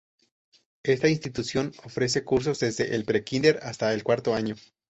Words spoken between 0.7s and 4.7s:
Esta institución ofrece cursos desde el pre-kinder hasta el cuarto año.